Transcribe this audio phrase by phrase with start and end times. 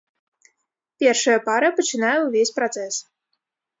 [1.03, 2.95] Першая пара пачынае ўвесь працэс.